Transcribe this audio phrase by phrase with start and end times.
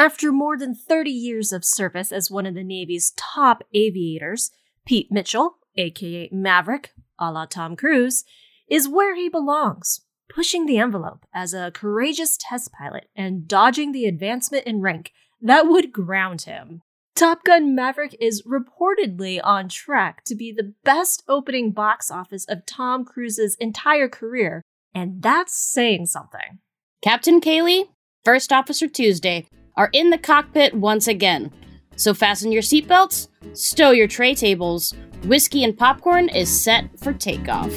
[0.00, 4.50] After more than 30 years of service as one of the Navy's top aviators,
[4.86, 8.24] Pete Mitchell, aka Maverick, a la Tom Cruise,
[8.66, 10.00] is where he belongs,
[10.34, 15.66] pushing the envelope as a courageous test pilot and dodging the advancement in rank that
[15.66, 16.80] would ground him.
[17.14, 22.64] Top Gun Maverick is reportedly on track to be the best opening box office of
[22.64, 24.62] Tom Cruise's entire career,
[24.94, 26.60] and that's saying something.
[27.02, 27.88] Captain Kaylee,
[28.24, 29.46] First Officer Tuesday
[29.80, 31.50] are in the cockpit once again.
[31.96, 34.92] So fasten your seatbelts, stow your tray tables.
[35.24, 37.72] Whiskey and popcorn is set for takeoff.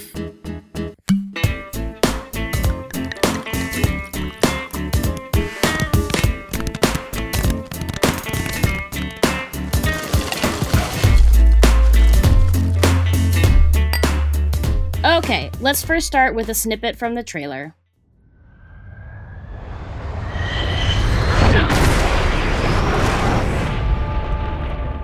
[15.06, 17.76] Okay, let's first start with a snippet from the trailer.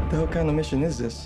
[0.10, 1.24] The hell kind of mission is this?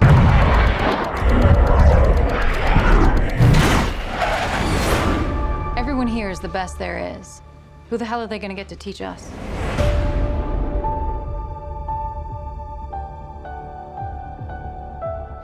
[5.78, 7.42] Everyone here is the best there is.
[7.90, 9.31] Who the hell are they gonna get to teach us?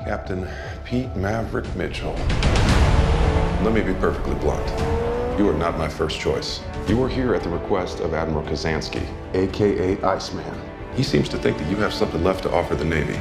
[0.03, 0.46] Captain
[0.84, 2.16] Pete Maverick Mitchell.
[3.64, 4.68] Let me be perfectly blunt.
[5.40, 6.59] You are not my first choice.
[6.90, 10.69] You are here at the request of Admiral Kazansky, aka Iceman.
[10.95, 13.16] He seems to think that you have something left to offer the Navy.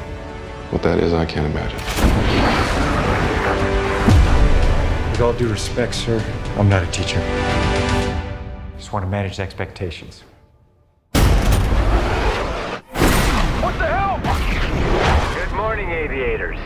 [0.70, 1.78] What that is, I can't imagine.
[5.12, 6.20] With all due respect, sir,
[6.56, 7.20] I'm not a teacher.
[8.76, 10.24] Just want to manage expectations.
[13.62, 14.18] What the hell?
[15.34, 16.58] Good morning, aviators.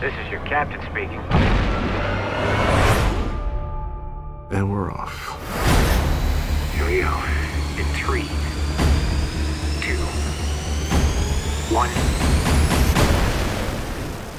[0.00, 1.20] This is your captain speaking.
[4.50, 5.36] And we're off.
[6.74, 7.22] Here we go.
[7.78, 8.28] In three,
[11.70, 11.90] one.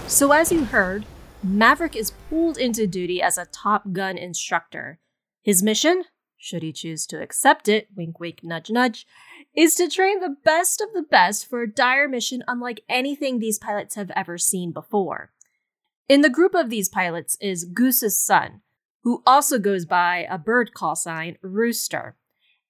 [0.07, 1.05] So, as you heard,
[1.43, 4.99] Maverick is pulled into duty as a Top Gun instructor.
[5.41, 6.03] His mission,
[6.37, 9.07] should he choose to accept it, wink wink nudge nudge,
[9.55, 13.57] is to train the best of the best for a dire mission unlike anything these
[13.57, 15.31] pilots have ever seen before.
[16.07, 18.61] In the group of these pilots is Goose's son,
[19.03, 22.17] who also goes by a bird call sign, Rooster.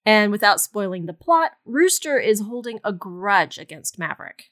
[0.06, 4.51] And without spoiling the plot, Rooster is holding a grudge against Maverick.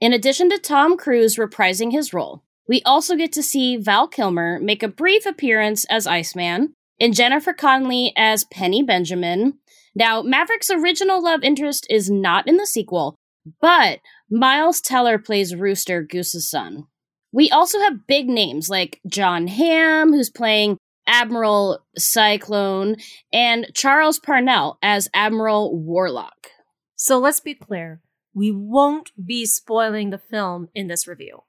[0.00, 4.60] In addition to Tom Cruise reprising his role, we also get to see Val Kilmer
[4.60, 9.58] make a brief appearance as Iceman, and Jennifer Connelly as Penny Benjamin.
[9.96, 13.16] Now, Maverick's original love interest is not in the sequel,
[13.60, 13.98] but
[14.30, 16.86] Miles Teller plays Rooster, Goose's son.
[17.32, 20.76] We also have big names like Jon Hamm, who's playing
[21.08, 22.96] Admiral Cyclone,
[23.32, 26.50] and Charles Parnell as Admiral Warlock.
[26.94, 28.00] So let's be clear
[28.38, 31.42] we won't be spoiling the film in this review.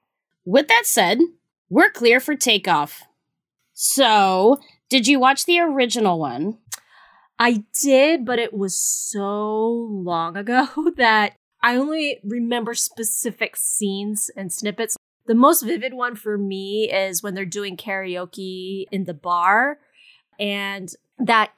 [0.44, 1.20] With that said,
[1.68, 3.04] we're clear for takeoff.
[3.72, 4.58] So,
[4.88, 6.58] did you watch the original one?
[7.38, 14.52] I did, but it was so long ago that I only remember specific scenes and
[14.52, 14.96] snippets.
[15.26, 19.78] The most vivid one for me is when they're doing karaoke in the bar,
[20.40, 21.52] and that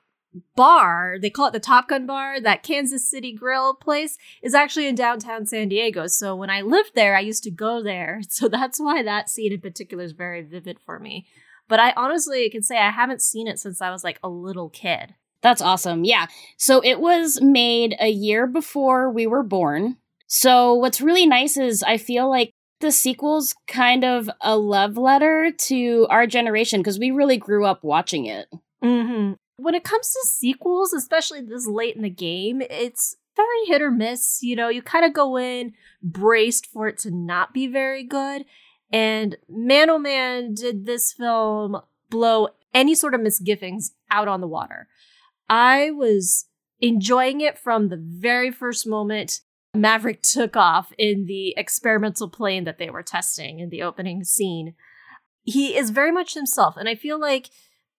[0.57, 4.89] bar, they call it the Top Gun bar, that Kansas City Grill place is actually
[4.89, 6.07] in downtown San Diego.
[6.07, 8.21] So when I lived there, I used to go there.
[8.33, 11.27] So that's why that scene in particular is very vivid for me.
[11.69, 14.69] But I honestly can say I haven't seen it since I was like a little
[14.71, 15.15] kid.
[15.43, 16.05] That's awesome.
[16.05, 16.27] Yeah.
[16.57, 19.97] So it was made a year before we were born.
[20.27, 25.53] So what's really nice is I feel like the sequel's kind of a love letter
[25.67, 28.49] to our generation because we really grew up watching it.
[28.83, 29.35] Mm-hmm.
[29.63, 33.91] When it comes to sequels, especially this late in the game, it's very hit or
[33.91, 34.43] miss.
[34.43, 38.45] You know, you kind of go in braced for it to not be very good.
[38.93, 41.81] And man oh man, did this film
[42.11, 44.89] blow any sort of misgivings out on the water.
[45.49, 46.47] I was
[46.81, 49.41] enjoying it from the very first moment
[49.75, 54.75] Maverick took off in the experimental plane that they were testing in the opening scene.
[55.45, 57.49] He is very much himself, and I feel like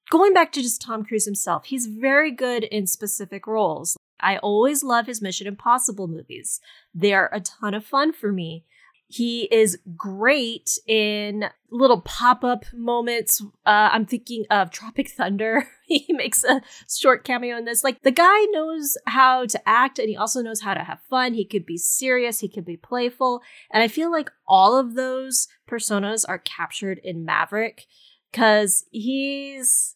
[0.10, 3.98] going back to just Tom Cruise himself, he's very good in specific roles.
[4.20, 6.62] I always love his Mission Impossible movies.
[6.94, 8.66] They're a ton of fun for me.
[9.08, 13.44] He is great in little pop up moments.
[13.64, 15.68] Uh, I'm thinking of Tropic Thunder.
[15.86, 17.84] he makes a short cameo in this.
[17.84, 21.36] Like, the guy knows how to act and he also knows how to have fun.
[21.36, 23.42] He could be serious, he could be playful.
[23.72, 27.86] And I feel like all of those personas are captured in Maverick
[28.34, 29.96] because he's,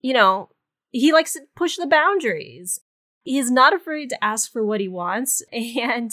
[0.00, 0.48] you know,
[0.90, 2.80] he likes to push the boundaries.
[3.24, 6.10] He's not afraid to ask for what he wants and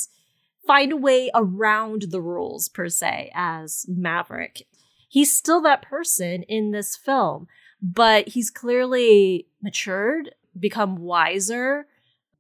[0.68, 4.68] find a way around the rules, per se, as Maverick.
[5.08, 7.48] He's still that person in this film,
[7.82, 11.88] but he's clearly matured, become wiser,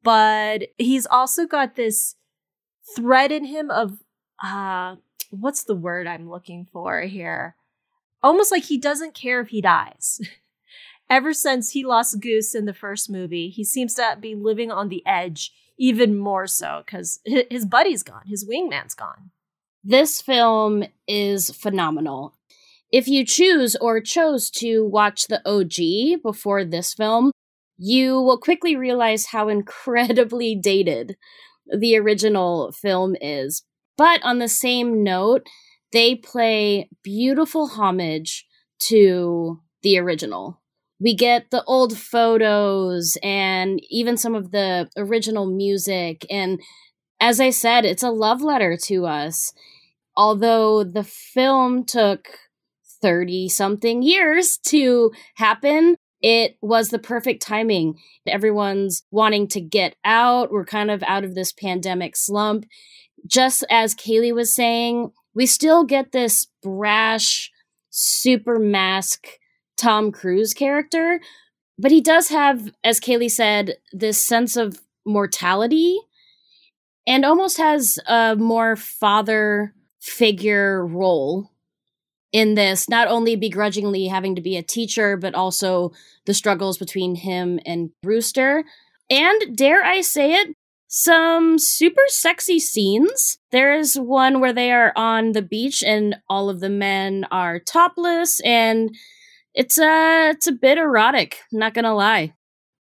[0.03, 2.15] but he's also got this
[2.95, 3.99] thread in him of
[4.43, 4.95] uh
[5.29, 7.55] what's the word I'm looking for here?
[8.23, 10.21] Almost like he doesn't care if he dies.
[11.09, 14.89] Ever since he lost Goose in the first movie, he seems to be living on
[14.89, 19.31] the edge even more so because his buddy's gone, his wingman's gone.
[19.83, 22.35] This film is phenomenal.
[22.91, 27.31] If you choose or chose to watch the OG before this film,
[27.77, 31.17] you will quickly realize how incredibly dated
[31.65, 33.63] the original film is.
[33.97, 35.47] But on the same note,
[35.91, 38.45] they play beautiful homage
[38.79, 40.61] to the original.
[40.99, 46.25] We get the old photos and even some of the original music.
[46.29, 46.61] And
[47.19, 49.51] as I said, it's a love letter to us.
[50.15, 52.27] Although the film took
[53.01, 57.95] 30 something years to happen, it was the perfect timing.
[58.27, 60.51] Everyone's wanting to get out.
[60.51, 62.65] We're kind of out of this pandemic slump.
[63.25, 67.51] Just as Kaylee was saying, we still get this brash,
[67.89, 69.27] super mask
[69.77, 71.19] Tom Cruise character,
[71.77, 75.97] but he does have, as Kaylee said, this sense of mortality
[77.07, 81.49] and almost has a more father figure role
[82.31, 85.91] in this, not only begrudgingly having to be a teacher, but also
[86.25, 88.63] the struggles between him and Rooster.
[89.09, 90.55] And dare I say it,
[90.93, 93.37] some super sexy scenes.
[93.51, 97.59] There is one where they are on the beach and all of the men are
[97.59, 98.93] topless and
[99.53, 102.33] it's a it's a bit erotic, not going to lie.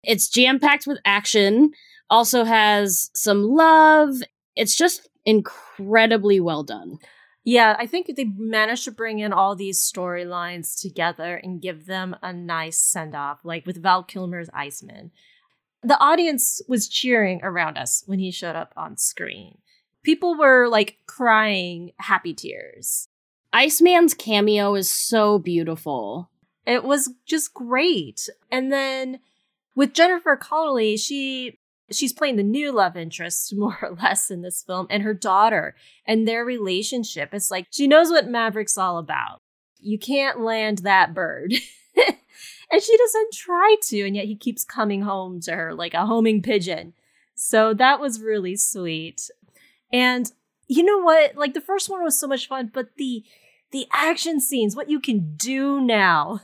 [0.03, 1.69] It's jam-packed with action,
[2.09, 4.23] also has some love.
[4.55, 6.97] It's just incredibly well done.
[7.43, 12.15] Yeah, I think they managed to bring in all these storylines together and give them
[12.23, 15.11] a nice send off, like with Val Kilmer's Iceman.
[15.83, 19.59] The audience was cheering around us when he showed up on screen.
[20.03, 23.07] People were like crying happy tears.
[23.53, 26.29] Iceman's cameo is so beautiful.
[26.65, 28.29] It was just great.
[28.51, 29.19] And then
[29.75, 31.59] with Jennifer Connelly, she
[31.91, 35.75] she's playing the new love interest more or less in this film and her daughter
[36.05, 39.41] and their relationship it's like she knows what maverick's all about
[39.79, 41.53] you can't land that bird
[42.71, 46.05] and she doesn't try to and yet he keeps coming home to her like a
[46.05, 46.93] homing pigeon.
[47.35, 49.29] So that was really sweet.
[49.91, 50.31] And
[50.67, 51.35] you know what?
[51.35, 53.23] Like the first one was so much fun but the
[53.71, 56.41] the action scenes what you can do now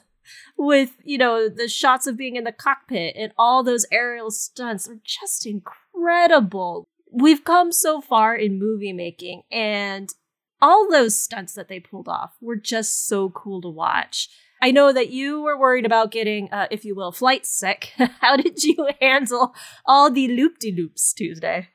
[0.58, 4.88] with you know the shots of being in the cockpit and all those aerial stunts
[4.88, 6.88] are just incredible.
[7.12, 10.14] We've come so far in movie making and
[10.62, 14.30] all those stunts that they pulled off were just so cool to watch
[14.66, 17.92] i know that you were worried about getting uh, if you will flight sick.
[18.22, 19.54] How did you handle
[19.86, 21.70] all the loop-de-loops tuesday?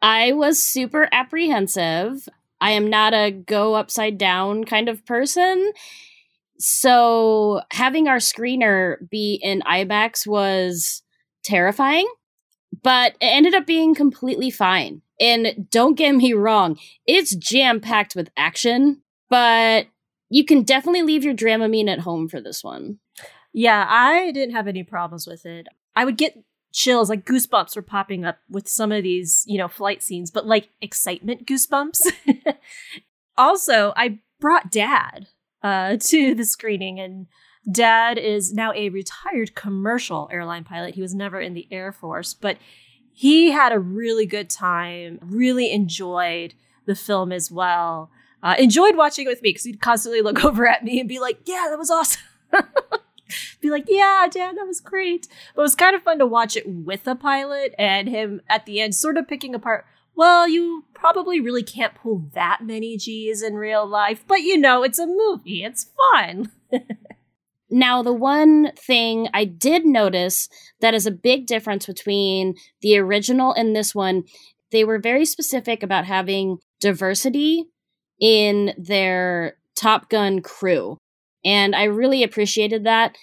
[0.00, 2.26] I was super apprehensive.
[2.58, 5.72] I am not a go upside down kind of person.
[6.58, 11.02] So having our screener be in IMAX was
[11.44, 12.08] terrifying,
[12.82, 15.02] but it ended up being completely fine.
[15.20, 19.88] And don't get me wrong, it's jam packed with action, but
[20.30, 22.98] you can definitely leave your Dramamine at home for this one.
[23.52, 25.66] Yeah, I didn't have any problems with it.
[25.96, 26.38] I would get
[26.72, 30.46] chills, like goosebumps were popping up with some of these, you know, flight scenes, but
[30.46, 32.06] like excitement goosebumps.
[33.36, 35.26] also, I brought dad
[35.62, 37.26] uh, to the screening, and
[37.70, 40.94] dad is now a retired commercial airline pilot.
[40.94, 42.56] He was never in the Air Force, but
[43.12, 46.54] he had a really good time, really enjoyed
[46.86, 48.10] the film as well.
[48.42, 51.18] Uh, enjoyed watching it with me because he'd constantly look over at me and be
[51.18, 52.22] like, Yeah, that was awesome.
[53.60, 55.28] be like, Yeah, Dad, that was great.
[55.54, 58.66] But it was kind of fun to watch it with a pilot and him at
[58.66, 59.84] the end sort of picking apart
[60.20, 64.82] well, you probably really can't pull that many G's in real life, but you know,
[64.82, 65.64] it's a movie.
[65.64, 66.50] It's fun.
[67.70, 73.54] now, the one thing I did notice that is a big difference between the original
[73.54, 74.24] and this one,
[74.72, 77.64] they were very specific about having diversity
[78.20, 80.98] in their Top Gun crew.
[81.44, 83.16] And I really appreciated that.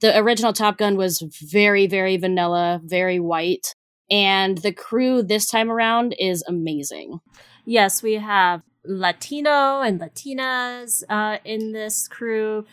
[0.00, 3.74] The original Top Gun was very, very vanilla, very white
[4.10, 7.20] and the crew this time around is amazing.
[7.64, 12.66] Yes, we have Latino and Latinas uh, in this crew.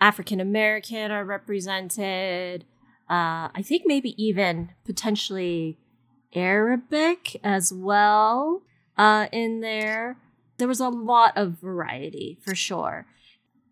[0.00, 2.64] African American are represented.
[3.10, 5.78] Uh, I think maybe even potentially
[6.34, 8.62] Arabic as well
[8.96, 10.16] uh, in there.
[10.58, 13.06] There was a lot of variety for sure.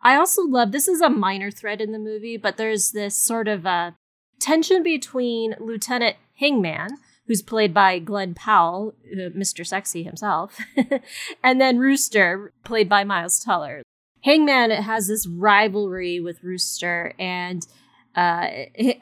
[0.02, 3.48] I also love this is a minor thread in the movie, but there's this sort
[3.48, 3.92] of uh,
[4.38, 6.90] tension between Lieutenant Hangman,
[7.26, 9.66] who's played by Glen Powell, uh, Mr.
[9.66, 10.58] Sexy himself,
[11.42, 13.82] and then Rooster, played by Miles Teller.
[14.22, 17.66] Hangman has this rivalry with Rooster, and
[18.14, 18.48] uh,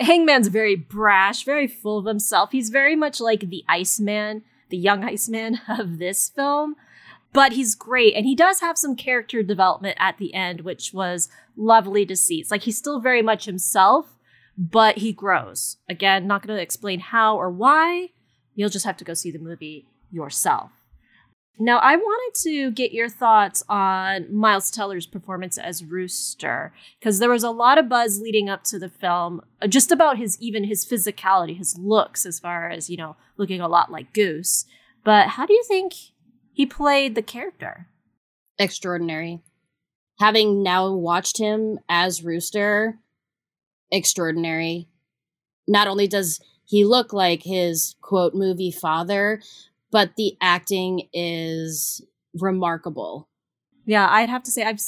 [0.01, 2.53] Hangman's very brash, very full of himself.
[2.53, 6.77] He's very much like the Iceman, the young Iceman of this film,
[7.35, 8.15] but he's great.
[8.15, 12.37] And he does have some character development at the end, which was lovely to see.
[12.37, 14.17] It's like he's still very much himself,
[14.57, 15.77] but he grows.
[15.89, 18.11] Again, not going to explain how or why.
[18.55, 20.71] You'll just have to go see the movie yourself.
[21.59, 27.31] Now, I wanted to get your thoughts on Miles Teller's performance as Rooster, because there
[27.31, 30.65] was a lot of buzz leading up to the film, uh, just about his even
[30.65, 34.65] his physicality, his looks, as far as you know, looking a lot like Goose.
[35.05, 35.95] But how do you think
[36.55, 37.89] he played the character?
[38.59, 39.41] Extraordinary.
[40.21, 42.99] Having now watched him as Rooster,
[43.91, 44.89] extraordinary.
[45.67, 49.43] Not only does he look like his quote movie father,
[49.91, 52.01] but the acting is
[52.33, 53.29] remarkable.
[53.85, 54.81] Yeah, I'd have to say I've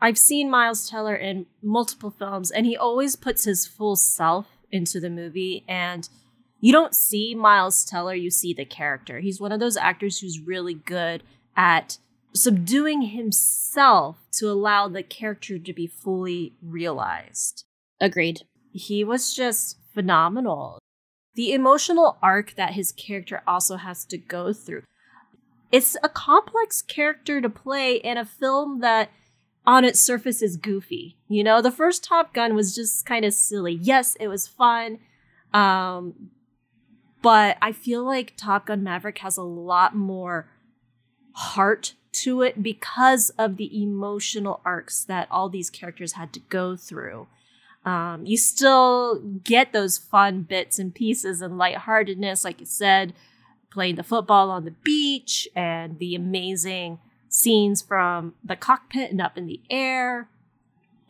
[0.00, 5.00] I've seen Miles Teller in multiple films and he always puts his full self into
[5.00, 6.08] the movie and
[6.66, 9.20] you don't see Miles Teller, you see the character.
[9.20, 11.22] He's one of those actors who's really good
[11.56, 11.98] at
[12.34, 17.64] subduing himself to allow the character to be fully realized.
[18.00, 18.40] Agreed.
[18.72, 20.80] He was just phenomenal
[21.36, 24.82] the emotional arc that his character also has to go through.
[25.70, 29.10] It's a complex character to play in a film that
[29.64, 31.16] on its surface is goofy.
[31.28, 33.78] You know, the first Top Gun was just kind of silly.
[33.80, 34.98] Yes, it was fun.
[35.54, 36.30] Um,
[37.22, 40.48] but I feel like Top Gun Maverick has a lot more
[41.32, 46.76] heart to it because of the emotional arcs that all these characters had to go
[46.76, 47.26] through.
[47.84, 53.12] Um, you still get those fun bits and pieces and lightheartedness, like you said,
[53.70, 59.36] playing the football on the beach and the amazing scenes from the cockpit and up
[59.36, 60.28] in the air.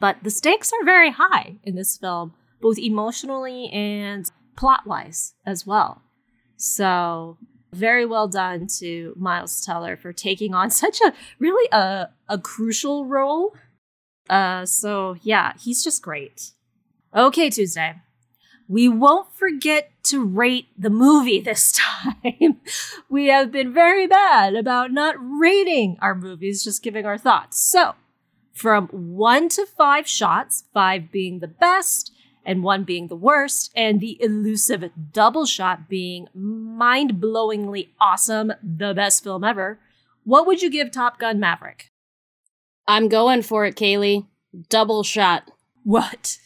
[0.00, 5.66] But the stakes are very high in this film, both emotionally and plot wise as
[5.66, 6.02] well.
[6.56, 7.38] So,
[7.72, 13.06] very well done to Miles Teller for taking on such a really a, a crucial
[13.06, 13.54] role.
[14.28, 16.52] Uh, so, yeah, he's just great.
[17.14, 17.96] Okay, Tuesday.
[18.68, 22.60] We won't forget to rate the movie this time.
[23.08, 27.60] we have been very bad about not rating our movies, just giving our thoughts.
[27.60, 27.94] So,
[28.52, 32.10] from one to five shots, five being the best
[32.46, 38.94] and one being the worst, and the elusive double shot being mind blowingly awesome, the
[38.94, 39.78] best film ever,
[40.24, 41.90] what would you give Top Gun Maverick?
[42.88, 44.26] I'm going for it, Kaylee.
[44.68, 45.50] Double shot.
[45.82, 46.38] What?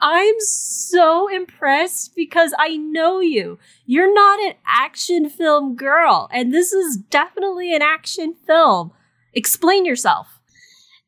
[0.00, 3.58] I'm so impressed because I know you.
[3.86, 8.92] You're not an action film girl, and this is definitely an action film.
[9.32, 10.40] Explain yourself.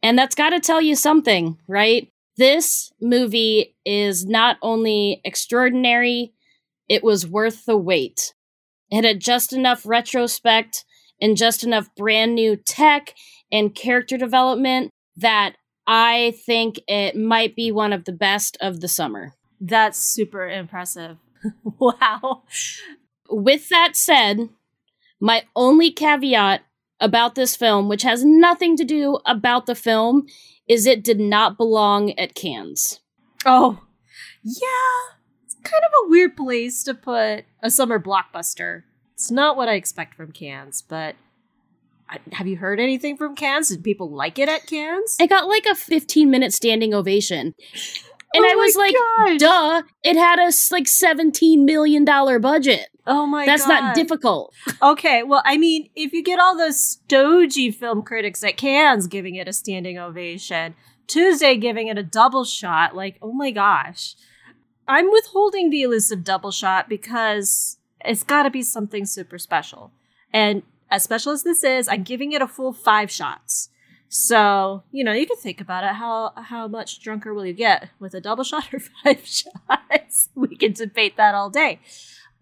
[0.02, 2.10] And that's got to tell you something, right?
[2.38, 6.32] This movie is not only extraordinary,
[6.88, 8.32] it was worth the wait.
[8.92, 10.84] It had just enough retrospect
[11.20, 13.14] and just enough brand new tech
[13.50, 18.88] and character development that I think it might be one of the best of the
[18.88, 19.34] summer.
[19.60, 21.16] That's super impressive.
[21.80, 22.44] wow.
[23.28, 24.48] With that said,
[25.20, 26.62] my only caveat
[27.00, 30.26] about this film, which has nothing to do about the film,
[30.68, 33.00] is it did not belong at Cannes.
[33.46, 33.80] Oh,
[34.42, 35.14] yeah.
[35.44, 38.82] It's kind of a weird place to put a summer blockbuster.
[39.14, 41.16] It's not what I expect from Cannes, but
[42.32, 43.68] have you heard anything from Cannes?
[43.68, 45.16] Did people like it at Cannes?
[45.18, 47.54] It got like a 15 minute standing ovation.
[48.38, 48.94] And oh I was like,
[49.38, 52.86] duh, it had a like $17 million budget.
[53.04, 53.80] Oh my That's God.
[53.80, 54.54] not difficult.
[54.80, 59.34] Okay, well, I mean, if you get all those stodgy film critics at Cannes giving
[59.34, 60.76] it a standing ovation,
[61.08, 64.14] Tuesday giving it a double shot, like, oh my gosh.
[64.86, 69.90] I'm withholding the elusive double shot because it's got to be something super special.
[70.32, 73.70] And as special as this is, I'm giving it a full five shots.
[74.08, 75.94] So, you know, you can think about it.
[75.94, 80.28] How how much drunker will you get with a double shot or five shots?
[80.34, 81.80] we can debate that all day.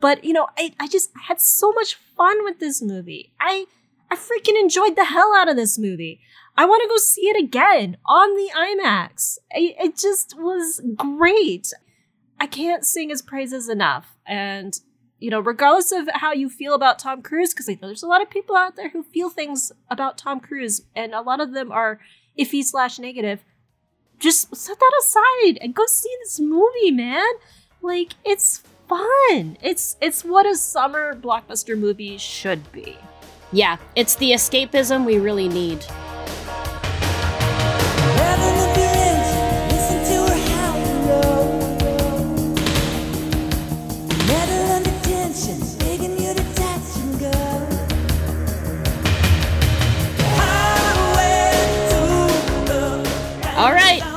[0.01, 3.33] But you know, I, I just had so much fun with this movie.
[3.41, 3.67] I
[4.11, 6.21] I freaking enjoyed the hell out of this movie.
[6.57, 9.39] I want to go see it again on the IMAX.
[9.53, 11.73] I, it just was great.
[12.39, 14.15] I can't sing his praises enough.
[14.27, 14.79] And
[15.19, 18.09] you know, regardless of how you feel about Tom Cruise, because I know there's a
[18.09, 21.53] lot of people out there who feel things about Tom Cruise, and a lot of
[21.53, 22.01] them are
[22.39, 23.43] iffy slash negative.
[24.19, 27.27] Just set that aside and go see this movie, man.
[27.83, 29.57] Like it's fun.
[29.63, 32.97] It's it's what a summer blockbuster movie should be.
[33.53, 35.85] Yeah, it's the escapism we really need.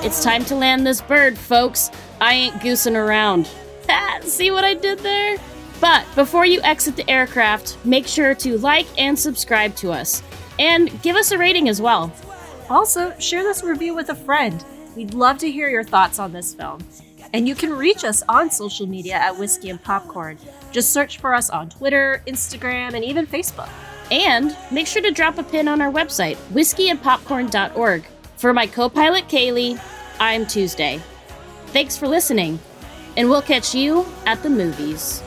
[0.09, 1.91] It's time to land this bird, folks.
[2.19, 3.47] I ain't goosing around.
[4.23, 5.37] See what I did there?
[5.79, 10.23] But before you exit the aircraft, make sure to like and subscribe to us.
[10.57, 12.11] And give us a rating as well.
[12.71, 14.65] Also, share this review with a friend.
[14.95, 16.79] We'd love to hear your thoughts on this film.
[17.31, 20.39] And you can reach us on social media at Whiskey and Popcorn.
[20.71, 23.69] Just search for us on Twitter, Instagram, and even Facebook.
[24.09, 28.07] And make sure to drop a pin on our website, whiskeyandpopcorn.org.
[28.37, 29.79] For my co pilot Kaylee,
[30.21, 30.99] I'm Tuesday.
[31.67, 32.59] Thanks for listening,
[33.15, 35.23] and we'll catch you at the movies.